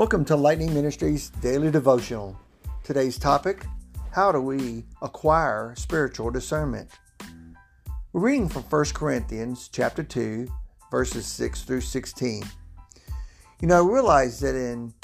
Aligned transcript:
Welcome 0.00 0.24
to 0.24 0.34
Lightning 0.36 0.72
Ministries 0.72 1.28
Daily 1.42 1.70
Devotional. 1.70 2.34
Today's 2.82 3.18
topic 3.18 3.66
How 4.12 4.32
do 4.32 4.40
we 4.40 4.86
acquire 5.02 5.74
spiritual 5.76 6.30
discernment? 6.30 6.88
We're 8.14 8.22
reading 8.22 8.48
from 8.48 8.62
1 8.62 8.84
Corinthians 8.94 9.68
chapter 9.70 10.02
2, 10.02 10.48
verses 10.90 11.26
6 11.26 11.64
through 11.64 11.82
16. 11.82 12.44
You 13.60 13.68
know, 13.68 13.86
I 13.86 13.92
realize 13.92 14.40
that 14.40 14.54
in 14.54 14.94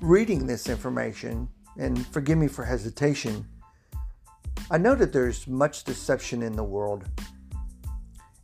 reading 0.00 0.46
this 0.46 0.68
information, 0.68 1.48
and 1.76 2.06
forgive 2.06 2.38
me 2.38 2.46
for 2.46 2.64
hesitation, 2.64 3.44
I 4.70 4.78
know 4.78 4.94
that 4.94 5.12
there's 5.12 5.48
much 5.48 5.82
deception 5.82 6.40
in 6.40 6.54
the 6.54 6.62
world, 6.62 7.02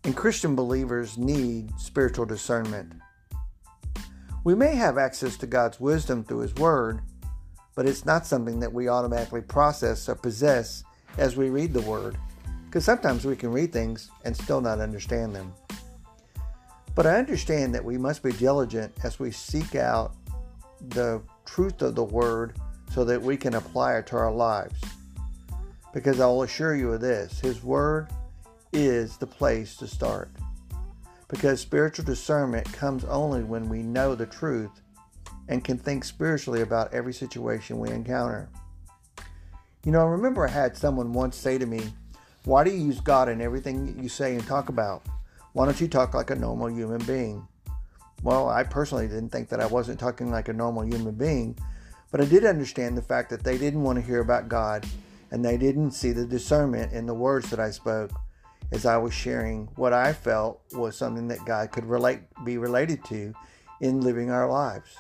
and 0.03 0.17
Christian 0.17 0.57
believers 0.57 1.17
need 1.17 1.71
spiritual 1.79 2.27
discernment. 2.27 2.93
We 4.49 4.55
may 4.55 4.77
have 4.77 4.97
access 4.97 5.37
to 5.37 5.47
God's 5.47 5.79
wisdom 5.79 6.25
through 6.25 6.39
His 6.39 6.55
Word, 6.55 7.03
but 7.75 7.85
it's 7.85 8.07
not 8.07 8.25
something 8.25 8.61
that 8.61 8.73
we 8.73 8.89
automatically 8.89 9.43
process 9.43 10.09
or 10.09 10.15
possess 10.15 10.85
as 11.19 11.37
we 11.37 11.51
read 11.51 11.75
the 11.75 11.83
Word, 11.83 12.17
because 12.65 12.83
sometimes 12.83 13.27
we 13.27 13.37
can 13.37 13.53
read 13.53 13.75
things 13.75 14.11
and 14.25 14.35
still 14.35 14.63
not 14.63 14.81
understand 14.81 15.37
them. 15.37 15.53
But 16.95 17.07
I 17.07 17.19
understand 17.19 17.75
that 17.75 17.85
we 17.85 17.99
must 17.99 18.23
be 18.23 18.33
diligent 18.33 18.95
as 19.05 19.19
we 19.19 19.33
seek 19.33 19.75
out 19.75 20.15
the 20.81 21.21
truth 21.45 21.83
of 21.83 21.95
the 21.95 22.05
Word 22.05 22.57
so 22.91 23.05
that 23.05 23.21
we 23.21 23.37
can 23.37 23.53
apply 23.53 23.99
it 23.99 24.07
to 24.07 24.17
our 24.17 24.33
lives. 24.33 24.81
Because 25.93 26.21
I'll 26.21 26.41
assure 26.41 26.75
you 26.75 26.95
of 26.95 27.03
this 27.03 27.39
His 27.39 27.63
Word 27.63 28.09
is 28.73 29.19
the 29.19 29.27
place 29.27 29.77
to 29.77 29.87
start 29.87 30.31
because 31.29 31.61
spiritual 31.61 32.05
discernment 32.05 32.71
comes 32.73 33.05
only 33.05 33.45
when 33.45 33.69
we 33.69 33.83
know 33.83 34.15
the 34.15 34.27
truth 34.27 34.81
and 35.49 35.65
can 35.65 35.79
think 35.79 36.05
spiritually 36.05 36.63
about 36.63 36.93
every 36.93 37.13
situation 37.13 37.79
we 37.79 37.91
encounter. 37.91 38.49
You 39.85 39.93
know, 39.93 40.01
I 40.01 40.11
remember 40.11 40.47
I 40.47 40.51
had 40.51 40.77
someone 40.77 41.13
once 41.13 41.37
say 41.37 41.59
to 41.59 41.67
me, 41.67 41.93
Why 42.45 42.65
do 42.65 42.71
you 42.71 42.85
use 42.85 43.01
God 43.01 43.29
in 43.29 43.41
everything 43.41 43.99
you 44.03 44.09
say 44.09 44.35
and 44.35 44.47
talk 44.47 44.69
about? 44.69 45.03
Why 45.53 45.65
don't 45.65 45.81
you 45.81 45.89
talk 45.89 46.15
like 46.15 46.31
a 46.31 46.35
normal 46.35 46.71
human 46.71 47.05
being? 47.05 47.47
Well, 48.23 48.49
I 48.49 48.65
personally 48.65 49.07
didn't 49.07 49.31
think 49.31 49.49
that 49.51 49.61
I 49.61 49.67
wasn't 49.67 50.01
talking 50.01 50.31
like 50.31 50.49
a 50.49 50.53
normal 50.53 50.85
human 50.85 51.15
being, 51.15 51.57
but 52.11 52.21
I 52.21 52.25
did 52.25 52.45
understand 52.45 52.97
the 52.97 53.03
fact 53.03 53.31
that 53.31 53.45
they 53.45 53.59
didn't 53.59 53.83
want 53.83 53.97
to 53.97 54.05
hear 54.05 54.21
about 54.21 54.49
God 54.49 54.87
and 55.31 55.45
they 55.45 55.57
didn't 55.57 55.93
see 55.93 56.13
the 56.13 56.27
discernment 56.27 56.93
in 56.93 57.07
the 57.07 57.15
words 57.15 57.51
that 57.51 57.61
I 57.61 57.71
spoke 57.71 58.11
as 58.73 58.87
I 58.87 58.97
was 58.97 59.15
sharing 59.15 59.67
what 59.77 59.93
I 59.93 60.13
felt 60.13 60.61
was 60.73 60.97
something 60.97 61.29
that 61.29 61.45
God 61.45 61.73
could 61.73 61.87
relate 61.87 62.21
be 62.45 62.59
related 62.59 63.05
to 63.07 63.33
in 63.81 64.01
living 64.01 64.31
our 64.31 64.51
lives. 64.51 64.97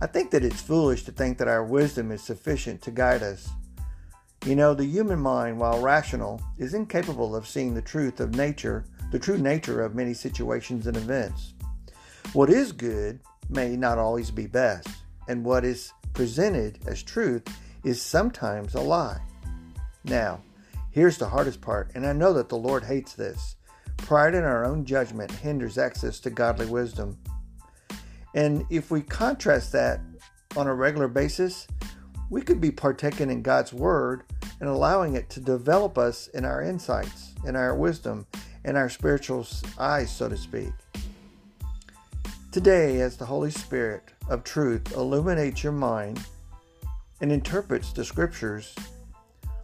I 0.00 0.06
think 0.06 0.30
that 0.32 0.44
it's 0.44 0.60
foolish 0.60 1.04
to 1.04 1.12
think 1.12 1.38
that 1.38 1.48
our 1.48 1.64
wisdom 1.64 2.10
is 2.10 2.22
sufficient 2.22 2.82
to 2.82 2.90
guide 2.90 3.22
us. 3.22 3.48
You 4.44 4.56
know, 4.56 4.74
the 4.74 4.84
human 4.84 5.20
mind, 5.20 5.60
while 5.60 5.80
rational, 5.80 6.42
is 6.58 6.74
incapable 6.74 7.36
of 7.36 7.46
seeing 7.46 7.74
the 7.74 7.82
truth 7.82 8.18
of 8.18 8.34
nature, 8.34 8.84
the 9.12 9.18
true 9.18 9.38
nature 9.38 9.80
of 9.82 9.94
many 9.94 10.14
situations 10.14 10.88
and 10.88 10.96
events. 10.96 11.54
What 12.32 12.50
is 12.50 12.72
good 12.72 13.20
may 13.48 13.76
not 13.76 13.98
always 13.98 14.30
be 14.30 14.46
best, 14.46 14.88
and 15.28 15.44
what 15.44 15.64
is 15.64 15.92
presented 16.12 16.80
as 16.86 17.02
truth 17.02 17.44
is 17.84 18.02
sometimes 18.02 18.74
a 18.74 18.80
lie. 18.80 19.20
Now, 20.04 20.40
Here's 20.92 21.16
the 21.16 21.28
hardest 21.28 21.62
part, 21.62 21.90
and 21.94 22.06
I 22.06 22.12
know 22.12 22.34
that 22.34 22.50
the 22.50 22.58
Lord 22.58 22.84
hates 22.84 23.14
this. 23.14 23.56
Pride 23.96 24.34
in 24.34 24.44
our 24.44 24.66
own 24.66 24.84
judgment 24.84 25.30
hinders 25.30 25.78
access 25.78 26.20
to 26.20 26.28
godly 26.28 26.66
wisdom. 26.66 27.16
And 28.34 28.66
if 28.68 28.90
we 28.90 29.00
contrast 29.00 29.72
that 29.72 30.00
on 30.54 30.66
a 30.66 30.74
regular 30.74 31.08
basis, 31.08 31.66
we 32.28 32.42
could 32.42 32.60
be 32.60 32.70
partaking 32.70 33.30
in 33.30 33.40
God's 33.40 33.72
Word 33.72 34.24
and 34.60 34.68
allowing 34.68 35.14
it 35.14 35.30
to 35.30 35.40
develop 35.40 35.96
us 35.96 36.28
in 36.28 36.44
our 36.44 36.62
insights, 36.62 37.32
in 37.46 37.56
our 37.56 37.74
wisdom, 37.74 38.26
in 38.66 38.76
our 38.76 38.90
spiritual 38.90 39.46
eyes, 39.78 40.14
so 40.14 40.28
to 40.28 40.36
speak. 40.36 40.72
Today, 42.52 43.00
as 43.00 43.16
the 43.16 43.24
Holy 43.24 43.50
Spirit 43.50 44.12
of 44.28 44.44
truth 44.44 44.92
illuminates 44.94 45.62
your 45.64 45.72
mind 45.72 46.20
and 47.22 47.32
interprets 47.32 47.94
the 47.94 48.04
Scriptures, 48.04 48.74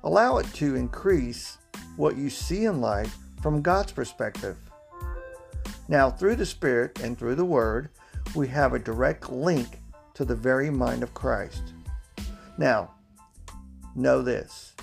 Allow 0.04 0.38
it 0.38 0.46
to 0.54 0.76
increase 0.76 1.58
what 1.96 2.16
you 2.16 2.30
see 2.30 2.64
in 2.64 2.80
life 2.80 3.16
from 3.42 3.62
God's 3.62 3.92
perspective. 3.92 4.56
Now, 5.88 6.10
through 6.10 6.36
the 6.36 6.46
Spirit 6.46 7.00
and 7.00 7.18
through 7.18 7.34
the 7.34 7.44
Word, 7.44 7.88
we 8.34 8.48
have 8.48 8.74
a 8.74 8.78
direct 8.78 9.30
link 9.30 9.80
to 10.14 10.24
the 10.24 10.34
very 10.34 10.70
mind 10.70 11.02
of 11.02 11.14
Christ. 11.14 11.62
Now, 12.58 12.90
know 13.94 14.22
this. 14.22 14.74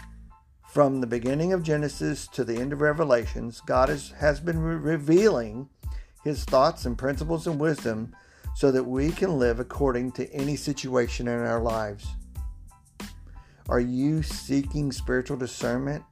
From 0.70 1.00
the 1.00 1.08
beginning 1.08 1.54
of 1.54 1.64
Genesis 1.64 2.28
to 2.30 2.44
the 2.44 2.58
end 2.58 2.74
of 2.74 2.82
Revelations, 2.82 3.62
God 3.62 3.90
is, 3.90 4.12
has 4.20 4.40
been 4.40 4.60
re- 4.60 4.76
revealing 4.76 5.70
his 6.24 6.44
thoughts 6.44 6.86
and 6.86 6.98
principles 6.98 7.48
and 7.48 7.60
wisdom 7.60 8.14
so 8.56 8.72
that 8.72 8.84
we 8.84 9.12
can 9.12 9.38
live 9.38 9.60
according 9.60 10.12
to 10.14 10.30
any 10.34 10.56
situation 10.56 11.28
in 11.28 11.40
our 11.40 11.62
lives. 11.62 12.08
Are 13.68 13.80
you 13.80 14.22
seeking 14.22 14.92
spiritual 14.92 15.38
discernment? 15.38 16.04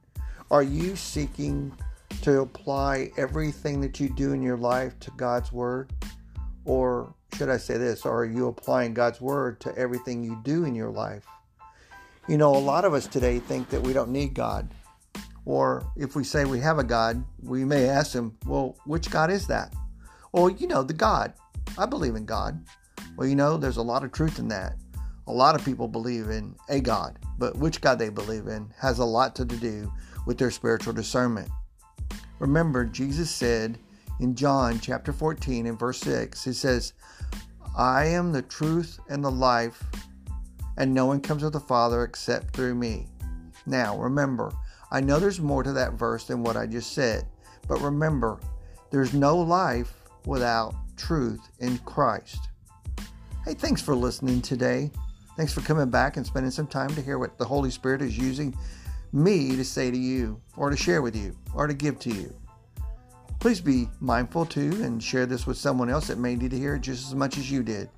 Are 0.50 0.62
you 0.62 0.96
seeking 0.96 1.72
to 2.22 2.40
apply 2.40 3.12
everything 3.16 3.80
that 3.80 4.00
you 4.00 4.08
do 4.08 4.32
in 4.32 4.42
your 4.42 4.56
life 4.56 4.98
to 5.00 5.10
God's 5.12 5.52
Word? 5.52 5.92
Or 6.64 7.14
should 7.36 7.50
I 7.50 7.58
say 7.58 7.76
this, 7.76 8.04
are 8.06 8.24
you 8.24 8.48
applying 8.48 8.92
God's 8.92 9.20
Word 9.20 9.60
to 9.60 9.76
everything 9.76 10.24
you 10.24 10.40
do 10.42 10.64
in 10.64 10.74
your 10.74 10.90
life? 10.90 11.26
You 12.26 12.38
know, 12.38 12.56
a 12.56 12.58
lot 12.58 12.84
of 12.84 12.92
us 12.92 13.06
today 13.06 13.38
think 13.38 13.68
that 13.70 13.82
we 13.82 13.92
don't 13.92 14.10
need 14.10 14.34
God. 14.34 14.68
Or 15.44 15.86
if 15.96 16.16
we 16.16 16.24
say 16.24 16.44
we 16.44 16.58
have 16.60 16.78
a 16.78 16.84
God, 16.84 17.22
we 17.42 17.64
may 17.64 17.88
ask 17.88 18.14
Him, 18.14 18.36
well, 18.46 18.76
which 18.84 19.10
God 19.10 19.30
is 19.30 19.46
that? 19.46 19.72
Well, 20.32 20.48
you 20.48 20.66
know, 20.66 20.82
the 20.82 20.94
God. 20.94 21.34
I 21.78 21.86
believe 21.86 22.16
in 22.16 22.24
God. 22.24 22.64
Well, 23.16 23.28
you 23.28 23.36
know, 23.36 23.56
there's 23.56 23.76
a 23.76 23.82
lot 23.82 24.02
of 24.02 24.10
truth 24.10 24.38
in 24.38 24.48
that. 24.48 24.74
A 25.26 25.32
lot 25.32 25.54
of 25.54 25.64
people 25.64 25.88
believe 25.88 26.28
in 26.28 26.54
a 26.68 26.80
God, 26.80 27.18
but 27.38 27.56
which 27.56 27.80
God 27.80 27.98
they 27.98 28.10
believe 28.10 28.46
in 28.46 28.68
has 28.78 28.98
a 28.98 29.04
lot 29.04 29.34
to 29.36 29.44
do 29.44 29.90
with 30.26 30.38
their 30.38 30.50
spiritual 30.50 30.92
discernment. 30.92 31.48
Remember, 32.38 32.84
Jesus 32.84 33.30
said 33.30 33.78
in 34.20 34.34
John 34.34 34.78
chapter 34.80 35.12
14 35.12 35.66
and 35.66 35.78
verse 35.78 35.98
6, 36.00 36.44
He 36.44 36.52
says, 36.52 36.92
I 37.76 38.06
am 38.06 38.32
the 38.32 38.42
truth 38.42 39.00
and 39.08 39.24
the 39.24 39.30
life, 39.30 39.82
and 40.76 40.92
no 40.92 41.06
one 41.06 41.20
comes 41.20 41.42
to 41.42 41.50
the 41.50 41.60
Father 41.60 42.04
except 42.04 42.54
through 42.54 42.74
me. 42.74 43.06
Now, 43.66 43.96
remember, 43.98 44.52
I 44.90 45.00
know 45.00 45.18
there's 45.18 45.40
more 45.40 45.62
to 45.62 45.72
that 45.72 45.94
verse 45.94 46.24
than 46.24 46.42
what 46.42 46.56
I 46.56 46.66
just 46.66 46.92
said, 46.92 47.26
but 47.66 47.80
remember, 47.80 48.38
there's 48.90 49.14
no 49.14 49.36
life 49.38 49.94
without 50.26 50.74
truth 50.96 51.40
in 51.60 51.78
Christ. 51.78 52.48
Hey, 53.44 53.54
thanks 53.54 53.82
for 53.82 53.94
listening 53.94 54.40
today. 54.40 54.90
Thanks 55.36 55.52
for 55.52 55.62
coming 55.62 55.90
back 55.90 56.16
and 56.16 56.24
spending 56.24 56.52
some 56.52 56.66
time 56.66 56.94
to 56.94 57.02
hear 57.02 57.18
what 57.18 57.38
the 57.38 57.44
Holy 57.44 57.70
Spirit 57.70 58.02
is 58.02 58.16
using 58.16 58.56
me 59.12 59.56
to 59.56 59.64
say 59.64 59.90
to 59.90 59.96
you, 59.96 60.40
or 60.56 60.70
to 60.70 60.76
share 60.76 61.00
with 61.00 61.14
you, 61.14 61.36
or 61.54 61.66
to 61.66 61.74
give 61.74 61.98
to 62.00 62.10
you. 62.10 62.34
Please 63.38 63.60
be 63.60 63.88
mindful 64.00 64.46
too 64.46 64.82
and 64.82 65.02
share 65.02 65.26
this 65.26 65.46
with 65.46 65.56
someone 65.56 65.90
else 65.90 66.06
that 66.08 66.18
may 66.18 66.34
need 66.34 66.50
to 66.50 66.58
hear 66.58 66.76
it 66.76 66.80
just 66.80 67.06
as 67.06 67.14
much 67.14 67.38
as 67.38 67.50
you 67.50 67.62
did. 67.62 67.88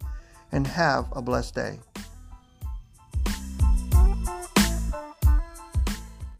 And 0.52 0.66
have 0.66 1.06
a 1.12 1.22
blessed 1.22 1.54
day. 1.54 1.78